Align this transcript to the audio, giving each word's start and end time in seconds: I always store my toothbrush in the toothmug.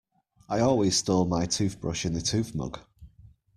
I 0.49 0.61
always 0.61 0.97
store 0.97 1.27
my 1.27 1.45
toothbrush 1.45 2.07
in 2.07 2.13
the 2.13 2.21
toothmug. 2.21 2.79